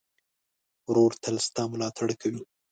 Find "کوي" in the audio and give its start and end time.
2.21-2.41